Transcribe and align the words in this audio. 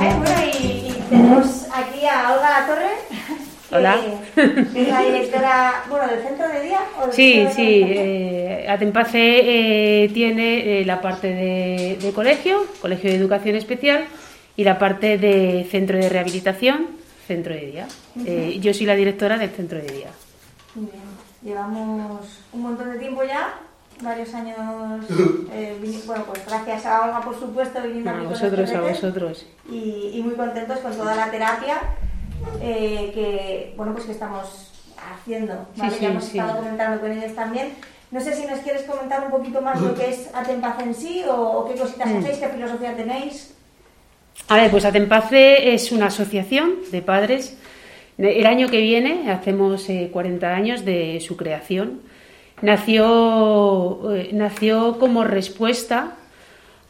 Vale, 0.00 0.14
bueno, 0.18 0.34
y, 0.60 0.66
y 0.66 1.02
tenemos 1.10 1.66
aquí 1.74 2.06
a 2.06 2.32
Olga 2.32 2.66
Torre. 2.66 2.90
Hola. 3.72 4.00
que 4.34 4.82
es 4.82 4.88
la 4.88 5.02
directora, 5.02 5.84
bueno, 5.88 6.08
del 6.08 6.22
centro 6.22 6.48
de 6.48 6.60
día. 6.62 6.80
¿o 6.98 7.06
del 7.06 7.12
Sí, 7.12 7.38
de 7.44 7.52
sí. 7.52 7.82
Eh, 7.86 8.66
Atempace 8.68 9.18
eh, 10.04 10.08
tiene 10.08 10.80
eh, 10.80 10.84
la 10.86 11.00
parte 11.00 11.28
de, 11.28 11.98
de 12.00 12.12
colegio, 12.12 12.66
colegio 12.80 13.10
de 13.10 13.16
educación 13.16 13.56
especial, 13.56 14.06
y 14.56 14.64
la 14.64 14.78
parte 14.78 15.18
de 15.18 15.66
centro 15.70 15.98
de 15.98 16.08
rehabilitación, 16.08 16.86
centro 17.26 17.54
de 17.54 17.60
día. 17.66 17.86
Eh, 18.26 18.58
yo 18.60 18.72
soy 18.74 18.86
la 18.86 18.94
directora 18.96 19.36
del 19.38 19.50
centro 19.50 19.78
de 19.78 19.86
día. 19.86 20.08
Muy 20.74 20.86
bien. 20.86 21.02
Llevamos 21.42 22.26
un 22.52 22.62
montón 22.62 22.90
de 22.92 22.98
tiempo 22.98 23.22
ya, 23.22 23.54
varios 24.02 24.32
años. 24.34 24.56
eh, 25.52 25.76
bueno, 26.06 26.24
pues 26.24 26.44
gracias 26.46 26.86
a 26.86 27.02
Olga, 27.04 27.20
por 27.20 27.38
supuesto, 27.38 27.80
viniendo 27.82 28.10
A 28.10 28.22
vosotros, 28.22 28.70
a 28.72 28.80
vosotros. 28.80 29.46
y, 29.70 30.10
y 30.14 30.22
muy 30.22 30.34
contentos 30.34 30.78
con 30.78 30.94
toda 30.96 31.14
la 31.16 31.30
terapia 31.30 31.78
eh, 32.62 33.10
que 33.14 33.74
bueno 33.76 33.92
pues 33.92 34.06
que 34.06 34.12
estamos 34.12 34.72
haciendo 35.12 35.66
¿vale? 35.76 35.90
Sí, 35.90 35.96
sí, 35.96 36.02
ya 36.04 36.10
hemos 36.10 36.24
sí. 36.24 36.38
estado 36.38 36.58
comentando 36.58 37.00
con 37.00 37.12
ellos 37.12 37.34
también 37.34 37.72
no 38.10 38.20
sé 38.20 38.34
si 38.34 38.46
nos 38.46 38.58
quieres 38.60 38.82
comentar 38.84 39.22
un 39.24 39.30
poquito 39.30 39.60
más 39.60 39.80
lo 39.80 39.94
que 39.94 40.08
es 40.10 40.30
Atempaz 40.34 40.80
en 40.80 40.94
sí 40.94 41.22
o, 41.28 41.34
o 41.34 41.68
qué 41.68 41.78
cositas 41.78 42.08
Mm. 42.08 42.16
hacéis 42.18 42.38
qué 42.38 42.48
filosofía 42.48 42.96
tenéis 42.96 43.54
A 44.48 44.56
ver, 44.56 44.70
pues 44.70 44.84
Atempace 44.84 45.74
es 45.74 45.92
una 45.92 46.06
asociación 46.06 46.76
de 46.90 47.02
padres. 47.02 47.56
El 48.18 48.46
año 48.46 48.68
que 48.68 48.80
viene 48.80 49.30
hacemos 49.30 49.88
eh, 49.90 50.08
40 50.12 50.48
años 50.54 50.84
de 50.84 51.20
su 51.20 51.36
creación. 51.36 52.00
Nació, 52.62 54.14
eh, 54.14 54.30
nació 54.32 54.98
como 54.98 55.24
respuesta 55.24 56.16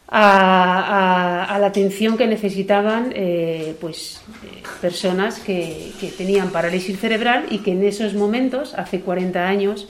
a, 0.08 1.56
la 1.60 1.66
atención 1.66 2.16
que 2.16 2.26
necesitaban 2.26 3.12
eh, 3.14 3.76
pues, 3.80 4.20
eh, 4.44 4.62
personas 4.80 5.38
que, 5.38 5.92
que 6.00 6.08
tenían 6.08 6.50
parálisis 6.50 6.98
cerebral 6.98 7.46
y 7.50 7.58
que 7.58 7.72
en 7.72 7.84
esos 7.84 8.14
momentos, 8.14 8.74
hace 8.74 9.00
40 9.00 9.46
años, 9.46 9.88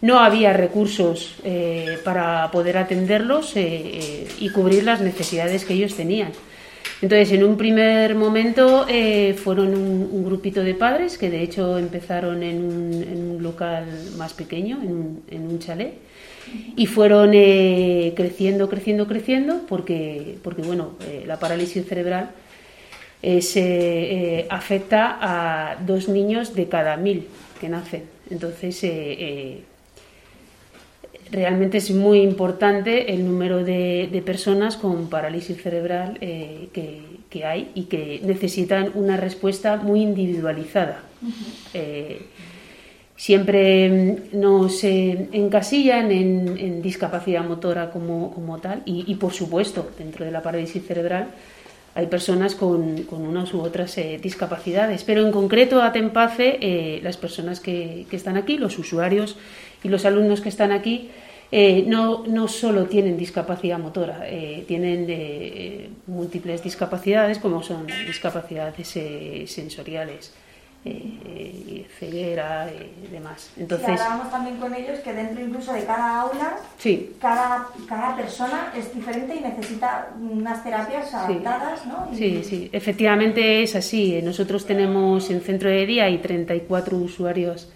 no 0.00 0.20
había 0.20 0.52
recursos 0.52 1.34
para 2.04 2.52
poder 2.52 2.78
atenderlos 2.78 3.54
y 3.56 4.48
cubrir 4.50 4.84
las 4.84 5.00
necesidades 5.00 5.64
que 5.64 5.74
ellos 5.74 5.96
tenían. 5.96 6.30
Entonces, 7.00 7.30
en 7.32 7.44
un 7.44 7.56
primer 7.56 8.16
momento 8.16 8.84
eh, 8.88 9.34
fueron 9.34 9.68
un, 9.74 10.24
grupito 10.24 10.62
de 10.64 10.74
padres 10.74 11.16
que 11.16 11.30
de 11.30 11.42
hecho 11.42 11.78
empezaron 11.78 12.42
en 12.42 12.62
un, 12.62 12.92
en 12.92 13.30
un 13.30 13.42
local 13.42 13.86
más 14.16 14.34
pequeño, 14.34 14.80
en 14.82 14.90
un, 14.90 15.22
en 15.30 15.46
un 15.46 15.58
chalet, 15.60 15.94
y 16.76 16.86
fueron 16.86 17.30
eh, 17.34 18.12
creciendo, 18.16 18.68
creciendo, 18.68 19.06
creciendo, 19.06 19.62
porque, 19.68 20.38
porque 20.42 20.62
bueno, 20.62 20.92
eh, 21.06 21.24
la 21.26 21.38
parálisis 21.38 21.86
cerebral 21.86 22.30
eh, 23.22 23.42
se 23.42 24.46
afecta 24.50 25.18
a 25.20 25.76
dos 25.76 26.08
niños 26.08 26.54
de 26.54 26.68
cada 26.68 26.96
mil 26.96 27.26
que 27.60 27.68
nacen. 27.68 28.04
Entonces, 28.30 28.84
realmente 31.30 31.78
es 31.78 31.90
muy 31.90 32.20
importante 32.20 33.12
el 33.12 33.24
número 33.24 33.64
de, 33.64 34.08
de 34.10 34.22
personas 34.22 34.76
con 34.76 35.08
parálisis 35.08 35.62
cerebral 35.62 36.18
eh, 36.20 36.68
que, 36.72 37.02
que 37.30 37.44
hay 37.44 37.70
y 37.74 37.84
que 37.84 38.20
necesitan 38.24 38.92
una 38.94 39.16
respuesta 39.16 39.76
muy 39.76 40.02
individualizada. 40.02 41.02
Eh, 41.74 42.22
siempre 43.16 43.88
mm, 44.32 44.38
nos 44.40 44.82
eh, 44.84 45.28
encasillan 45.32 46.10
en, 46.12 46.56
en 46.58 46.82
discapacidad 46.82 47.44
motora 47.44 47.90
como, 47.90 48.32
como 48.32 48.58
tal 48.58 48.82
y, 48.84 49.04
y, 49.06 49.14
por 49.16 49.32
supuesto, 49.32 49.90
dentro 49.98 50.24
de 50.24 50.30
la 50.30 50.42
parálisis 50.42 50.86
cerebral 50.86 51.28
hay 51.94 52.06
personas 52.06 52.54
con, 52.54 53.02
con 53.04 53.22
unas 53.22 53.52
u 53.54 53.60
otras 53.60 53.96
eh, 53.98 54.18
discapacidades, 54.22 55.04
pero 55.04 55.26
en 55.26 55.32
concreto 55.32 55.82
a 55.82 55.92
Tempace, 55.92 56.58
eh, 56.60 57.00
las 57.02 57.16
personas 57.16 57.60
que, 57.60 58.06
que 58.08 58.16
están 58.16 58.36
aquí, 58.36 58.58
los 58.58 58.78
usuarios 58.78 59.36
y 59.82 59.88
los 59.88 60.04
alumnos 60.04 60.40
que 60.40 60.48
están 60.48 60.72
aquí, 60.72 61.10
eh, 61.50 61.84
no, 61.86 62.24
no 62.26 62.46
solo 62.46 62.84
tienen 62.84 63.16
discapacidad 63.16 63.78
motora, 63.78 64.20
eh, 64.26 64.64
tienen 64.68 65.96
múltiples 66.06 66.62
discapacidades 66.62 67.38
como 67.38 67.62
son 67.62 67.86
discapacidades 68.06 68.88
sensoriales, 69.50 70.32
eh, 70.84 71.86
ceguera 71.98 72.68
y 72.72 73.08
demás. 73.08 73.50
y 73.56 73.62
Entonces, 73.62 73.88
hablábamos 73.88 74.30
también 74.30 74.56
con 74.58 74.72
ellos 74.74 74.98
que 75.00 75.12
dentro 75.12 75.44
incluso 75.44 75.72
de 75.72 75.84
cada 75.84 76.20
aula 76.20 76.56
sí, 76.78 77.14
cada, 77.20 77.66
cada 77.88 78.16
persona 78.16 78.72
es 78.76 78.94
diferente 78.94 79.34
y 79.34 79.40
necesita 79.40 80.08
unas 80.20 80.62
terapias 80.62 81.12
adaptadas 81.12 81.86
¿no? 81.86 82.08
Y- 82.12 82.16
Sí, 82.16 82.44
sí, 82.44 82.70
efectivamente 82.72 83.62
es 83.62 83.74
así. 83.74 84.20
Nosotros 84.22 84.66
tenemos 84.66 85.30
en 85.30 85.40
centro 85.40 85.68
de 85.68 85.86
día 85.86 86.04
hay 86.04 86.18
34 86.18 86.96
usuarios 86.96 87.70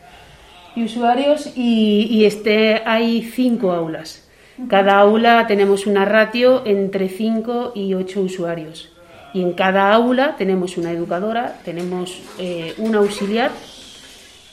y 0.77 0.85
usuarios 0.85 1.53
y, 1.57 2.07
y 2.11 2.25
este 2.25 2.83
hay 2.87 3.23
cinco 3.23 3.73
aulas. 3.73 4.29
Cada 4.69 4.99
aula 5.01 5.47
tenemos 5.49 5.87
una 5.87 6.05
ratio 6.05 6.63
entre 6.67 7.09
5 7.09 7.73
y 7.75 7.95
8 7.95 8.21
usuarios. 8.21 8.92
Y 9.35 9.43
en 9.43 9.53
cada 9.53 9.93
aula 9.93 10.37
tenemos 10.37 10.77
una 10.77 10.93
educadora, 10.93 11.59
tenemos 11.65 12.21
eh, 12.39 12.75
un 12.79 12.95
auxiliar. 12.95 13.51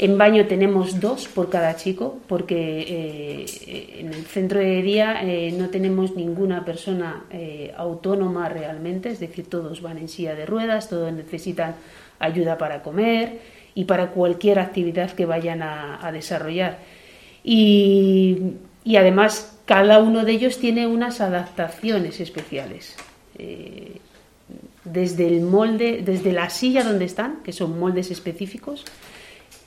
En 0.02 0.18
baño 0.18 0.48
tenemos 0.48 1.02
dos 1.02 1.28
por 1.28 1.50
cada 1.50 1.76
chico, 1.76 2.20
porque 2.26 2.56
eh, 2.56 4.00
en 4.00 4.14
el 4.14 4.26
centro 4.26 4.62
de 4.62 4.82
día 4.82 5.20
eh, 5.24 5.52
no 5.52 5.68
tenemos 5.68 6.16
ninguna 6.16 6.64
persona 6.64 7.26
eh, 7.30 7.74
autónoma 7.76 8.48
realmente, 8.48 9.10
es 9.10 9.20
decir, 9.20 9.50
todos 9.50 9.82
van 9.82 9.98
en 9.98 10.08
silla 10.08 10.36
de 10.36 10.46
ruedas, 10.46 10.88
todos 10.88 11.12
necesitan 11.12 11.76
ayuda 12.18 12.58
para 12.58 12.82
comer 12.82 13.40
y 13.76 13.84
para 13.84 14.12
cualquier 14.12 14.60
actividad 14.60 15.12
que 15.12 15.26
vayan 15.26 15.62
a, 15.62 16.10
desarrollar. 16.14 16.78
Y, 17.44 18.54
y 18.86 18.96
además 18.96 19.60
cada 19.66 20.00
uno 20.00 20.24
de 20.24 20.32
ellos 20.32 20.60
tiene 20.60 20.88
unas 20.88 21.20
adaptaciones 21.20 22.22
especiales. 22.22 22.96
Desde 24.84 25.28
el 25.28 25.42
molde, 25.42 26.02
desde 26.04 26.32
la 26.32 26.50
silla 26.50 26.84
donde 26.84 27.06
están, 27.06 27.44
que 27.44 27.54
son 27.54 27.80
moldes 27.80 28.12
específicos, 28.12 28.86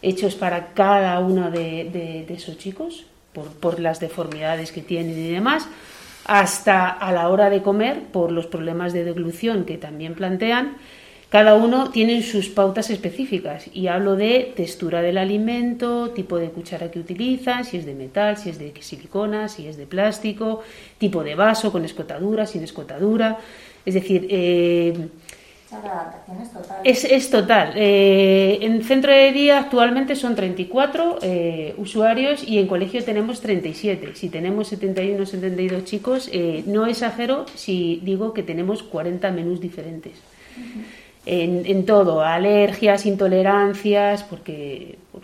hechos 0.00 0.34
para 0.34 0.72
cada 0.74 1.18
uno 1.20 1.50
de, 1.50 2.26
esos 2.28 2.58
chicos, 2.58 3.06
por, 3.32 3.46
por 3.48 3.80
las 3.80 4.00
deformidades 4.00 4.72
que 4.72 4.82
tienen 4.82 5.18
y 5.18 5.30
demás, 5.30 5.68
hasta 6.24 6.88
a 6.88 7.12
la 7.12 7.28
hora 7.28 7.50
de 7.50 7.62
comer, 7.62 8.02
por 8.12 8.30
los 8.32 8.46
problemas 8.46 8.92
de 8.92 9.04
deglución 9.04 9.64
que 9.64 9.78
también 9.78 10.14
plantean, 10.14 10.76
cada 11.32 11.54
uno 11.54 11.88
tiene 11.88 12.22
sus 12.22 12.50
pautas 12.50 12.90
específicas 12.90 13.70
y 13.72 13.86
hablo 13.86 14.16
de 14.16 14.52
textura 14.54 15.00
del 15.00 15.16
alimento, 15.16 16.10
tipo 16.10 16.36
de 16.36 16.50
cuchara 16.50 16.90
que 16.90 16.98
utilizan, 16.98 17.64
si 17.64 17.78
es 17.78 17.86
de 17.86 17.94
metal, 17.94 18.36
si 18.36 18.50
es 18.50 18.58
de 18.58 18.74
silicona, 18.82 19.48
si 19.48 19.66
es 19.66 19.78
de 19.78 19.86
plástico, 19.86 20.60
tipo 20.98 21.24
de 21.24 21.34
vaso 21.34 21.72
con 21.72 21.86
escotadura, 21.86 22.44
sin 22.44 22.64
escotadura. 22.64 23.38
Es 23.84 23.94
decir, 23.94 24.26
eh, 24.30 25.08
es 26.84 27.30
total. 27.30 27.72
Eh, 27.76 28.58
en 28.60 28.82
centro 28.84 29.12
de 29.12 29.32
día 29.32 29.58
actualmente 29.58 30.16
son 30.16 30.34
34 30.34 31.18
eh, 31.22 31.74
usuarios 31.78 32.46
y 32.46 32.58
en 32.58 32.66
colegio 32.66 33.02
tenemos 33.02 33.40
37. 33.40 34.14
Si 34.14 34.28
tenemos 34.28 34.68
71 34.68 35.22
o 35.22 35.26
72 35.26 35.84
chicos, 35.84 36.28
eh, 36.32 36.62
no 36.66 36.86
exagero 36.86 37.46
si 37.54 38.00
digo 38.02 38.34
que 38.34 38.42
tenemos 38.42 38.82
40 38.82 39.30
menús 39.30 39.60
diferentes. 39.60 40.12
En, 41.24 41.64
en 41.64 41.86
todo, 41.86 42.22
alergias, 42.22 43.06
intolerancias, 43.06 44.24
porque 44.24 44.98
por, 45.12 45.22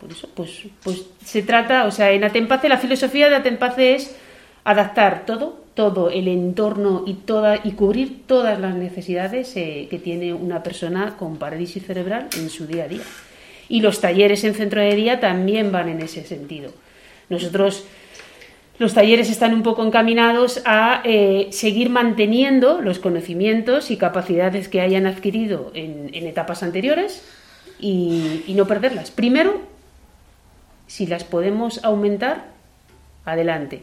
por 0.00 0.10
eso, 0.10 0.28
pues, 0.34 0.68
pues 0.82 1.04
se 1.22 1.42
trata, 1.42 1.84
o 1.84 1.90
sea, 1.90 2.12
en 2.12 2.24
Atempace, 2.24 2.68
la 2.68 2.78
filosofía 2.78 3.28
de 3.28 3.36
Atempace 3.36 3.96
es 3.96 4.16
adaptar 4.64 5.26
todo, 5.26 5.65
todo 5.76 6.08
el 6.10 6.26
entorno 6.26 7.04
y 7.06 7.12
toda 7.12 7.60
y 7.62 7.72
cubrir 7.72 8.26
todas 8.26 8.58
las 8.58 8.74
necesidades 8.74 9.54
eh, 9.56 9.86
que 9.90 9.98
tiene 9.98 10.32
una 10.32 10.62
persona 10.62 11.16
con 11.18 11.36
parálisis 11.36 11.86
cerebral 11.86 12.28
en 12.36 12.48
su 12.48 12.66
día 12.66 12.84
a 12.84 12.88
día. 12.88 13.02
Y 13.68 13.82
los 13.82 14.00
talleres 14.00 14.42
en 14.44 14.54
centro 14.54 14.80
de 14.80 14.96
día 14.96 15.20
también 15.20 15.70
van 15.70 15.90
en 15.90 16.00
ese 16.00 16.24
sentido. 16.24 16.72
Nosotros 17.28 17.84
los 18.78 18.94
talleres 18.94 19.28
están 19.28 19.52
un 19.52 19.62
poco 19.62 19.84
encaminados 19.84 20.62
a 20.64 21.02
eh, 21.04 21.48
seguir 21.50 21.90
manteniendo 21.90 22.80
los 22.80 22.98
conocimientos 22.98 23.90
y 23.90 23.98
capacidades 23.98 24.68
que 24.68 24.80
hayan 24.80 25.06
adquirido 25.06 25.72
en, 25.74 26.14
etapas 26.14 26.62
anteriores 26.62 27.22
y 27.78 28.50
no 28.56 28.66
perderlas. 28.66 29.10
Primero, 29.10 29.60
si 30.86 31.06
las 31.06 31.24
podemos 31.24 31.84
aumentar, 31.84 32.46
adelante. 33.26 33.82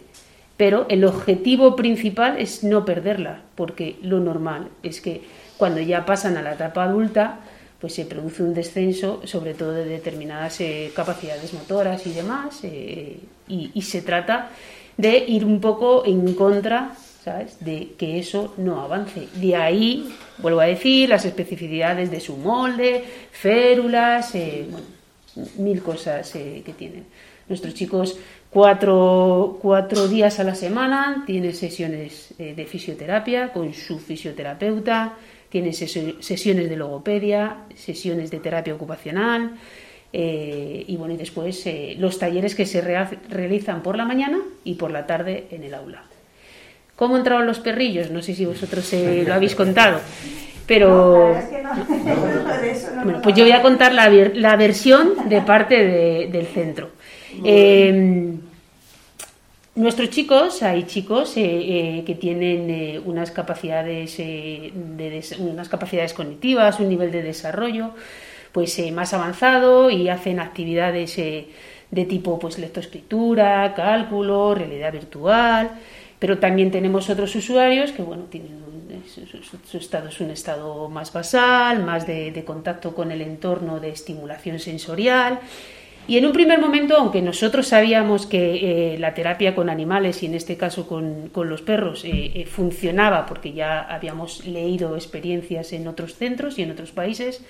Pero 0.63 0.85
el 0.87 1.03
objetivo 1.03 1.75
principal 1.75 2.39
es 2.39 2.63
no 2.63 2.85
perderla, 2.85 3.41
porque 3.55 3.97
lo 4.01 4.21
normal 4.21 4.69
es 4.81 5.01
que 5.01 5.21
cuando 5.57 5.81
ya 5.81 6.05
pasan 6.05 6.37
a 6.37 6.41
la 6.41 6.53
etapa 6.53 6.85
adulta, 6.85 7.41
pues 7.81 7.95
se 7.95 8.05
produce 8.05 8.43
un 8.43 8.53
descenso, 8.53 9.19
sobre 9.25 9.55
todo 9.55 9.73
de 9.73 9.83
determinadas 9.83 10.61
eh, 10.61 10.89
capacidades 10.95 11.53
motoras 11.53 12.07
y 12.07 12.13
demás, 12.13 12.61
eh, 12.63 13.19
y, 13.49 13.81
se 13.81 14.03
trata 14.03 14.51
de 14.95 15.17
ir 15.27 15.43
un 15.43 15.59
poco 15.59 16.05
en 16.05 16.33
contra 16.33 16.93
¿sabes? 17.25 17.57
De 17.59 17.95
que 17.97 18.17
eso 18.17 18.53
no 18.55 18.79
avance. 18.79 19.27
De 19.35 19.57
ahí, 19.57 20.15
vuelvo 20.37 20.61
a 20.61 20.65
decir, 20.65 21.09
las 21.09 21.25
especificidades 21.25 22.09
de 22.09 22.21
su 22.21 22.37
molde, 22.37 23.03
férulas, 23.31 24.33
eh, 24.35 24.65
bueno, 24.71 24.87
mil 25.57 25.83
cosas 25.83 26.31
que 26.31 26.73
tienen. 26.77 27.05
Nuestros 27.49 27.73
chicos 27.73 28.17
cuatro, 28.53 29.57
cuatro, 29.61 30.07
días 30.07 30.39
a 30.39 30.43
la 30.43 30.55
semana 30.55 31.23
tienen 31.25 31.53
sesiones 31.53 32.33
eh, 32.37 32.53
de 32.55 32.65
fisioterapia 32.65 33.51
con 33.51 33.73
su 33.73 33.99
fisioterapeuta, 33.99 35.13
tienen 35.49 35.73
sesiones 35.73 36.69
de 36.69 36.75
logopedia, 36.75 37.57
sesiones 37.75 38.31
de 38.31 38.39
terapia 38.39 38.73
ocupacional 38.73 39.51
y 40.15 40.95
bueno, 40.95 41.15
y 41.15 41.17
después 41.17 41.67
los 41.97 42.19
talleres 42.19 42.53
que 42.53 42.67
se 42.67 42.81
realizan 42.81 43.81
por 43.81 43.97
la 43.97 44.05
mañana 44.05 44.39
y 44.63 44.75
por 44.75 44.91
la 44.91 45.07
tarde 45.07 45.47
en 45.49 45.63
el 45.63 45.73
aula. 45.73 46.03
¿Cómo 46.95 47.17
entraban 47.17 47.47
los 47.47 47.59
perrillos? 47.59 48.11
No 48.11 48.21
sé 48.21 48.35
si 48.35 48.45
vosotros 48.45 48.93
eh, 48.93 49.23
lo 49.25 49.33
habéis 49.33 49.55
contado. 49.55 49.99
Pero. 50.67 51.35
Bueno, 53.03 53.21
pues 53.21 53.35
yo 53.35 53.43
voy 53.43 53.53
a 53.53 53.61
contar 53.61 53.93
la, 53.93 54.09
la 54.09 54.55
versión 54.55 55.29
de 55.29 55.41
parte 55.41 55.75
de, 55.75 56.27
del 56.31 56.45
centro. 56.47 56.89
Eh, 57.43 58.35
nuestros 59.75 60.09
chicos, 60.09 60.61
hay 60.61 60.83
chicos 60.83 61.33
eh, 61.35 62.03
que 62.05 62.15
tienen 62.15 63.01
unas 63.05 63.31
capacidades, 63.31 64.17
de 64.17 65.23
unas 65.39 65.69
capacidades 65.69 66.13
cognitivas, 66.13 66.79
un 66.79 66.89
nivel 66.89 67.11
de 67.11 67.23
desarrollo, 67.23 67.91
pues 68.51 68.79
más 68.91 69.13
avanzado 69.13 69.89
y 69.89 70.09
hacen 70.09 70.39
actividades 70.39 71.15
de 71.15 72.05
tipo, 72.05 72.37
pues 72.37 72.59
lectoescritura, 72.59 73.73
cálculo, 73.75 74.53
realidad 74.53 74.91
virtual. 74.91 75.71
Pero 76.19 76.37
también 76.37 76.71
tenemos 76.71 77.09
otros 77.09 77.35
usuarios 77.35 77.91
que, 77.91 78.01
bueno, 78.01 78.23
tienen 78.29 78.63
su, 79.07 79.77
estado 79.77 80.09
es 80.09 80.19
un 80.19 80.31
estado 80.31 80.89
más 80.89 81.11
basal, 81.13 81.83
más 81.83 82.07
de, 82.07 82.43
contacto 82.45 82.93
con 82.93 83.11
el 83.11 83.21
entorno 83.21 83.79
de 83.79 83.89
estimulación 83.89 84.59
sensorial. 84.59 85.39
Y 86.07 86.17
en 86.17 86.25
un 86.25 86.33
primer 86.33 86.59
momento, 86.59 86.97
aunque 86.97 87.21
nosotros 87.21 87.67
sabíamos 87.67 88.25
que 88.25 88.93
eh, 88.93 88.99
la 88.99 89.13
terapia 89.13 89.55
con 89.55 89.69
animales 89.69 90.21
y 90.21 90.25
en 90.25 90.33
este 90.33 90.57
caso 90.57 90.85
con, 90.87 91.31
los 91.33 91.61
perros 91.61 92.03
eh, 92.03 92.31
eh, 92.35 92.45
funcionaba 92.45 93.25
porque 93.25 93.53
ya 93.53 93.81
habíamos 93.81 94.45
leído 94.45 94.95
experiencias 94.95 95.71
en 95.71 95.87
otros 95.87 96.15
centros 96.15 96.59
y 96.59 96.63
en 96.63 96.71
otros 96.71 96.91
países, 96.91 97.41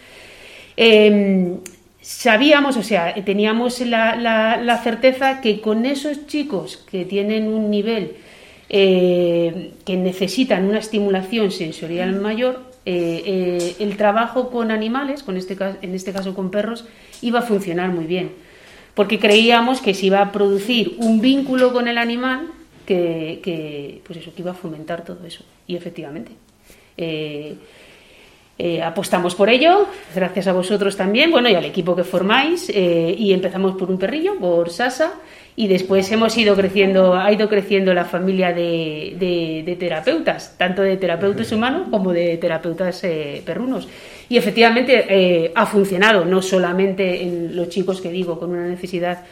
em, 0.78 1.58
sabíamos, 2.00 2.78
o 2.78 2.84
sea, 2.84 3.16
teníamos 3.26 3.80
la, 3.82 4.16
la 4.16 4.78
certeza 4.84 5.42
que 5.42 5.60
con 5.60 5.86
esos 5.88 6.28
chicos 6.28 6.78
que 6.78 7.06
tienen 7.06 7.48
un 7.48 7.72
nivel 7.72 8.18
eh, 8.76 9.74
que 9.86 9.96
necesitan 9.98 10.66
una 10.66 10.80
estimulación 10.80 11.52
sensorial 11.52 12.20
mayor, 12.20 12.60
eh, 12.88 13.22
eh, 13.24 13.76
el 13.78 13.98
trabajo 13.98 14.50
con 14.50 14.72
animales, 14.72 15.22
con 15.22 15.38
este, 15.38 15.56
en 15.84 15.94
este 15.94 16.12
caso 16.12 16.34
con 16.34 16.50
perros, 16.50 16.86
iba 17.22 17.38
a 17.38 17.42
funcionar 17.44 17.92
muy 17.92 18.06
bien. 18.06 18.32
Porque 18.96 19.20
creíamos 19.20 19.80
que 19.80 19.94
se 19.94 20.08
iba 20.08 20.22
a 20.22 20.32
producir 20.32 20.96
un 20.98 21.22
vínculo 21.22 21.72
con 21.72 21.88
el 21.88 22.00
animal 22.00 22.48
que, 22.88 24.02
pues 24.08 24.18
eso, 24.18 24.34
que 24.34 24.42
iba 24.42 24.52
a 24.52 24.56
fomentar 24.56 25.06
todo 25.06 25.24
eso. 25.24 25.44
Y 25.68 25.76
efectivamente. 25.76 26.32
Apostamos 28.84 29.36
por 29.36 29.50
ello, 29.50 29.88
gracias 30.16 30.48
a 30.48 30.54
vosotros 30.54 30.96
también, 30.96 31.32
bueno, 31.32 31.50
y 31.50 31.56
al 31.56 31.66
equipo 31.66 31.96
que 31.96 32.04
formáis, 32.04 32.70
y 32.70 33.34
empezamos 33.34 33.76
por 33.76 33.90
un 33.90 33.98
perrillo, 33.98 34.38
por 34.40 34.70
Sasa, 34.70 35.14
y 35.56 35.68
después 35.68 36.12
hemos 36.12 36.36
ido 36.38 36.56
creciendo, 36.56 37.14
ha 37.14 37.32
ido 37.32 37.48
creciendo 37.48 37.94
la 37.94 38.06
familia 38.06 38.54
de, 38.54 39.64
de, 39.66 39.76
terapeutas, 39.76 40.56
tanto 40.58 40.82
de 40.82 40.98
terapeutas 40.98 41.52
humanos 41.52 41.90
como 41.92 42.12
de 42.12 42.38
terapeutas 42.38 43.04
eh, 43.04 43.42
perrunos. 43.46 43.88
Y 44.30 44.38
efectivamente 44.38 45.06
eh, 45.08 45.52
ha 45.54 45.66
funcionado, 45.66 46.26
no 46.26 46.42
solamente 46.42 47.22
en 47.22 47.56
los 47.56 47.70
chicos 47.70 48.02
que 48.02 48.10
digo 48.10 48.40
con 48.40 48.52
una 48.52 48.68
necesidad 48.68 49.26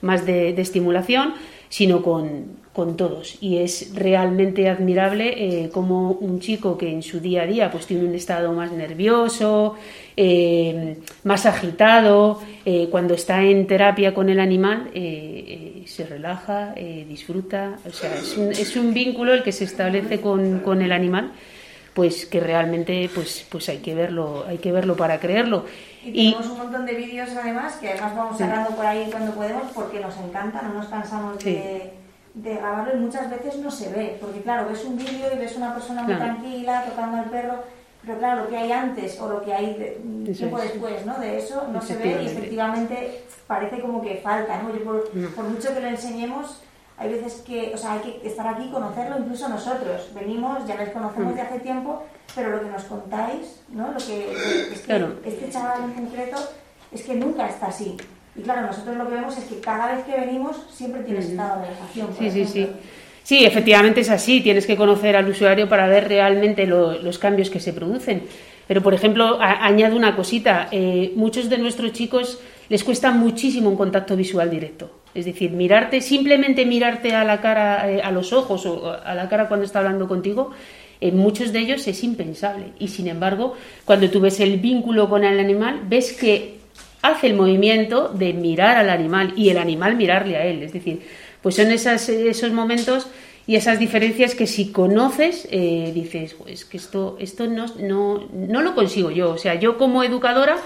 más 0.00 0.24
de, 0.24 0.54
de 0.54 0.62
estimulación, 0.62 1.34
sino 1.68 2.02
con, 2.02 2.56
con, 2.76 2.96
todos. 2.96 3.38
Y 3.40 3.58
es 3.58 3.94
realmente 3.94 4.68
admirable 4.68 5.34
eh, 5.64 5.70
como 5.70 6.12
un 6.12 6.40
chico 6.40 6.76
que 6.76 6.92
en 6.92 7.02
su 7.02 7.20
día 7.20 7.42
a 7.42 7.46
día 7.46 7.70
pues, 7.70 7.86
tiene 7.86 8.04
un 8.04 8.14
estado 8.14 8.52
más 8.52 8.70
nervioso, 8.70 9.76
eh, 10.16 10.98
más 11.24 11.46
agitado, 11.46 12.40
eh, 12.64 12.88
cuando 12.90 13.14
está 13.14 13.42
en 13.42 13.66
terapia 13.66 14.12
con 14.12 14.28
el 14.28 14.40
animal, 14.40 14.90
se 14.92 16.06
relaja, 16.06 16.74
disfruta. 17.08 17.78
O 17.88 17.92
sea, 17.92 18.14
es 18.14 18.36
un, 18.36 18.52
es 18.52 18.76
un, 18.76 18.92
vínculo 18.92 19.32
el 19.32 19.42
que 19.42 19.52
se 19.52 19.64
establece 19.64 20.20
con, 20.20 20.60
con 20.60 20.82
el 20.82 20.92
animal 20.92 21.32
pues 21.94 22.26
que 22.26 22.40
realmente 22.40 23.08
pues 23.14 23.46
pues 23.50 23.70
hay 23.70 23.78
que 23.78 23.94
verlo 23.94 24.44
hay 24.46 24.58
que 24.58 24.70
verlo 24.70 24.96
para 24.96 25.18
creerlo 25.18 25.64
y 26.04 26.34
tenemos 26.34 26.52
un 26.52 26.58
montón 26.58 26.84
de 26.84 26.92
vídeos 26.94 27.30
además 27.30 27.76
que 27.76 27.88
además 27.88 28.14
vamos 28.14 28.38
sacando 28.38 28.76
por 28.76 28.84
ahí 28.84 29.08
cuando 29.10 29.32
podemos 29.32 29.72
porque 29.72 29.98
nos 29.98 30.14
encanta 30.18 30.60
no 30.60 30.74
nos 30.74 30.88
cansamos 30.88 31.42
de, 31.42 31.95
de, 32.36 32.54
grabarlo 32.54 32.96
y 32.96 33.00
muchas 33.00 33.30
veces 33.30 33.56
no 33.58 33.70
se 33.70 33.88
ve 33.90 34.18
porque 34.20 34.40
claro 34.42 34.68
ves 34.68 34.84
un 34.84 34.96
vídeo 34.96 35.28
y 35.34 35.38
ves 35.38 35.56
una 35.56 35.74
persona 35.74 36.02
muy 36.02 36.14
tranquila 36.14 36.84
tocando 36.84 37.16
al 37.18 37.30
perro 37.30 37.64
pero 38.04 38.18
claro 38.18 38.44
lo 38.44 38.48
que 38.48 38.56
hay 38.56 38.72
antes 38.72 39.20
o 39.20 39.28
lo 39.28 39.42
que 39.42 39.52
hay 39.52 39.74
de, 39.74 40.32
tiempo 40.32 40.58
después 40.58 41.04
¿no? 41.04 41.18
de 41.18 41.38
eso 41.38 41.66
no 41.72 41.80
se 41.80 41.96
ve 41.96 42.22
y 42.22 42.26
efectivamente 42.26 43.24
parece 43.46 43.80
como 43.80 44.00
que 44.02 44.16
falta 44.16 44.62
¿no? 44.62 44.68
por, 44.84 45.10
por 45.34 45.44
mucho 45.44 45.74
que 45.74 45.80
lo 45.80 45.88
enseñemos 45.88 46.62
hay 46.98 47.10
veces 47.10 47.42
que, 47.42 47.72
o 47.74 47.76
sea, 47.76 47.92
hay 47.92 48.00
que 48.00 48.26
estar 48.26 48.46
aquí 48.46 48.64
y 48.64 48.70
conocerlo 48.70 49.18
incluso 49.18 49.48
nosotros. 49.48 50.08
Venimos, 50.14 50.66
ya 50.66 50.76
les 50.76 50.90
conocemos 50.90 51.34
de 51.34 51.42
hace 51.42 51.60
tiempo, 51.60 52.04
pero 52.34 52.50
lo 52.50 52.60
que 52.60 52.70
nos 52.70 52.84
contáis, 52.84 53.60
¿no? 53.68 53.92
Lo 53.92 53.98
que, 53.98 54.32
es 54.72 54.80
que 54.80 55.28
este 55.28 55.50
chaval 55.50 55.84
en 55.84 55.92
concreto 55.92 56.38
es 56.90 57.02
que 57.02 57.14
nunca 57.14 57.48
está 57.48 57.66
así. 57.66 57.96
Y 58.38 58.42
claro, 58.42 58.66
nosotros 58.66 58.96
lo 58.96 59.08
que 59.08 59.14
vemos 59.14 59.36
es 59.38 59.44
que 59.44 59.60
cada 59.60 59.94
vez 59.94 60.04
que 60.04 60.12
venimos 60.12 60.56
siempre 60.70 61.02
tienes 61.02 61.26
estado 61.26 61.60
de 61.60 61.66
relajación. 61.66 62.08
Sí, 62.18 62.30
sí, 62.30 62.46
sí. 62.46 62.68
Sí, 63.22 63.44
efectivamente 63.44 64.02
es 64.02 64.10
así. 64.10 64.40
Tienes 64.40 64.66
que 64.66 64.76
conocer 64.76 65.16
al 65.16 65.28
usuario 65.28 65.68
para 65.68 65.88
ver 65.88 66.06
realmente 66.06 66.66
los 66.66 67.18
cambios 67.18 67.50
que 67.50 67.58
se 67.58 67.72
producen. 67.72 68.22
Pero, 68.68 68.82
por 68.82 68.94
ejemplo, 68.94 69.38
añado 69.40 69.96
una 69.96 70.14
cosita. 70.14 70.68
Eh, 70.70 71.12
muchos 71.16 71.48
de 71.48 71.58
nuestros 71.58 71.92
chicos 71.92 72.38
les 72.68 72.84
cuesta 72.84 73.10
muchísimo 73.10 73.68
un 73.68 73.76
contacto 73.76 74.16
visual 74.16 74.48
directo. 74.48 74.90
Es 75.14 75.24
decir, 75.24 75.50
mirarte, 75.50 76.02
simplemente 76.02 76.66
mirarte 76.66 77.14
a 77.14 77.24
la 77.24 77.40
cara, 77.40 77.90
eh, 77.90 78.00
a 78.00 78.10
los 78.10 78.32
ojos 78.32 78.66
o 78.66 78.92
a 78.92 79.14
la 79.14 79.28
cara 79.28 79.48
cuando 79.48 79.66
está 79.66 79.80
hablando 79.80 80.06
contigo, 80.06 80.52
en 81.00 81.16
muchos 81.16 81.52
de 81.52 81.60
ellos 81.60 81.86
es 81.88 82.04
impensable. 82.04 82.66
Y 82.78 82.88
sin 82.88 83.08
embargo, 83.08 83.54
cuando 83.84 84.10
tú 84.10 84.20
ves 84.20 84.40
el 84.40 84.58
vínculo 84.58 85.08
con 85.08 85.24
el 85.24 85.40
animal, 85.40 85.80
ves 85.88 86.12
que 86.12 86.55
hace 87.08 87.28
el 87.28 87.34
movimiento 87.34 88.08
de 88.08 88.32
mirar 88.32 88.76
al 88.76 88.90
animal 88.90 89.32
y 89.36 89.50
el 89.50 89.58
animal 89.58 89.96
mirarle 89.96 90.36
a 90.36 90.46
él. 90.46 90.62
Es 90.62 90.72
decir, 90.72 91.00
pues 91.42 91.56
son 91.56 91.70
esas, 91.70 92.08
esos 92.08 92.52
momentos 92.52 93.08
y 93.46 93.54
esas 93.54 93.78
diferencias 93.78 94.34
que 94.34 94.46
si 94.46 94.72
conoces, 94.72 95.46
eh, 95.50 95.92
dices, 95.94 96.34
pues 96.34 96.64
que 96.64 96.76
esto, 96.76 97.16
esto 97.20 97.46
no, 97.46 97.66
no, 97.78 98.28
no 98.32 98.62
lo 98.62 98.74
consigo 98.74 99.10
yo. 99.10 99.30
O 99.30 99.38
sea, 99.38 99.54
yo 99.54 99.78
como 99.78 100.02
educadora 100.02 100.56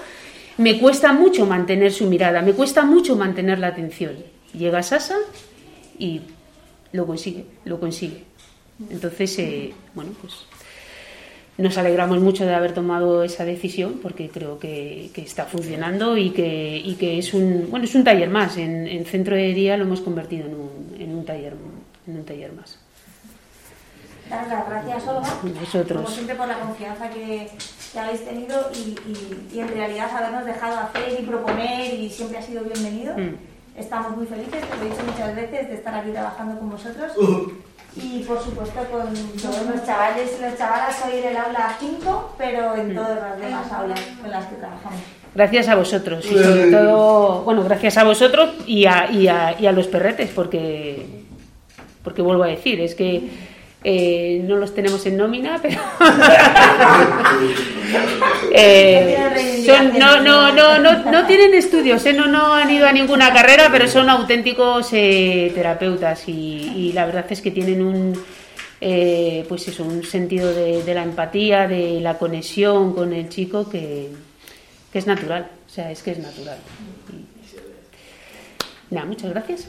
me 0.57 0.79
cuesta 0.79 1.13
mucho 1.13 1.45
mantener 1.45 1.91
su 1.91 2.07
mirada, 2.07 2.41
me 2.41 2.53
cuesta 2.53 2.83
mucho 2.83 3.15
mantener 3.15 3.59
la 3.59 3.67
atención. 3.67 4.15
Llega 4.53 4.83
Sasa 4.83 5.17
y 5.97 6.21
lo 6.91 7.05
consigue, 7.05 7.45
lo 7.65 7.79
consigue. 7.79 8.23
Entonces, 8.89 9.37
eh, 9.39 9.73
bueno, 9.93 10.11
pues 10.19 10.33
nos 11.57 11.77
alegramos 11.77 12.19
mucho 12.19 12.45
de 12.45 12.53
haber 12.53 12.73
tomado 12.73 13.23
esa 13.23 13.45
decisión 13.45 13.99
porque 14.01 14.29
creo 14.29 14.57
que, 14.57 15.11
está 15.15 15.45
funcionando 15.45 16.17
y 16.17 16.31
que, 16.31 16.81
y 16.83 16.95
que, 16.95 17.19
es 17.19 17.33
un 17.33 17.67
bueno 17.69 17.85
es 17.85 17.95
un 17.95 18.03
taller 18.03 18.29
más. 18.29 18.57
En, 18.57 19.05
centro 19.05 19.35
de 19.35 19.53
día 19.53 19.77
lo 19.77 19.83
hemos 19.83 20.01
convertido 20.01 20.47
en 20.47 20.55
un, 20.55 20.95
en 20.99 21.15
un 21.15 21.25
taller 21.25 21.53
en 22.07 22.15
un 22.15 22.25
taller 22.25 22.51
más. 22.53 22.79
Dar 24.29 24.47
las 24.47 24.69
gracias, 24.69 25.07
Olga, 25.07 25.29
como 25.93 26.07
siempre 26.07 26.35
por 26.35 26.47
la 26.47 26.59
confianza 26.59 27.09
que, 27.09 27.49
que 27.91 27.99
habéis 27.99 28.23
tenido 28.23 28.71
y, 28.73 28.95
y, 29.53 29.59
en 29.59 29.67
realidad 29.67 30.09
habernos 30.15 30.45
dejado 30.45 30.79
hacer 30.79 31.19
y 31.19 31.25
proponer 31.25 31.93
y 31.93 32.09
siempre 32.09 32.37
ha 32.37 32.41
sido 32.41 32.63
bienvenido. 32.63 33.17
Mm. 33.17 33.35
Estamos 33.77 34.15
muy 34.15 34.25
felices, 34.25 34.61
te 34.61 34.77
lo 34.77 34.83
he 34.83 34.89
dicho 34.89 35.03
muchas 35.05 35.35
veces, 35.35 35.67
de 35.67 35.75
estar 35.75 35.93
aquí 35.95 36.11
trabajando 36.11 36.59
con 36.59 36.69
vosotros. 36.69 37.11
Uh. 37.17 37.51
Y 37.95 38.23
por 38.23 38.41
supuesto 38.41 38.79
con 38.89 39.13
todos 39.13 39.65
los 39.65 39.85
chavales 39.85 40.37
y 40.37 40.41
las 40.41 40.57
chavalas, 40.57 40.95
hoy 41.05 41.19
en 41.19 41.27
el 41.27 41.37
aula 41.37 41.75
5, 41.77 42.35
pero 42.37 42.75
en 42.75 42.95
todas 42.95 43.19
las 43.19 43.39
demás 43.39 43.71
aulas 43.71 43.99
con 44.21 44.31
las 44.31 44.45
que 44.45 44.55
trabajamos. 44.55 44.99
Gracias 45.33 45.67
a 45.67 45.75
vosotros 45.75 46.25
y 46.25 46.29
sobre 46.29 46.71
todo, 46.71 47.43
bueno, 47.43 47.63
gracias 47.63 47.97
a 47.97 48.03
vosotros 48.03 48.49
y 48.65 48.85
a, 48.85 49.11
y 49.11 49.27
a, 49.27 49.59
y 49.59 49.65
a 49.65 49.71
los 49.71 49.87
perretes, 49.87 50.29
porque, 50.29 51.05
porque 52.03 52.21
vuelvo 52.21 52.43
a 52.43 52.47
decir, 52.47 52.79
es 52.81 52.95
que 52.95 53.29
eh, 53.83 54.43
no 54.45 54.57
los 54.57 54.75
tenemos 54.75 55.03
en 55.07 55.17
nómina, 55.17 55.59
pero 55.61 55.79
eh, 58.51 59.63
no, 59.97 60.21
no, 60.21 60.51
no, 60.51 60.79
no, 60.79 61.11
no 61.11 61.25
tienen 61.25 61.55
estudios, 61.55 62.05
¿eh? 62.05 62.13
no, 62.13 62.27
no 62.27 62.53
han 62.53 62.69
ido 62.69 62.87
a 62.87 62.91
ninguna 62.91 63.33
carrera, 63.33 63.69
pero 63.71 63.87
son 63.87 64.09
auténticos 64.09 64.91
terapeutas 64.91 66.27
y, 66.27 66.91
la 66.93 67.05
verdad 67.05 67.25
es 67.29 67.41
que 67.41 67.49
tienen 67.51 67.81
un, 67.81 68.21
eh, 68.79 69.45
pues 69.49 69.67
eso, 69.67 69.83
un 69.83 70.03
sentido 70.03 70.53
de, 70.53 70.83
de, 70.83 70.93
la 70.93 71.03
empatía, 71.03 71.67
de 71.67 71.99
la 72.01 72.19
conexión 72.19 72.93
con 72.93 73.13
el 73.13 73.29
chico 73.29 73.67
que, 73.67 74.09
que 74.93 74.99
es 74.99 75.07
natural, 75.07 75.49
o 75.65 75.69
sea, 75.69 75.91
es 75.91 76.03
que 76.03 76.11
es 76.11 76.19
natural. 76.19 76.57
Y, 77.09 77.25
nada, 78.93 79.07
muchas 79.07 79.31
gracias. 79.31 79.67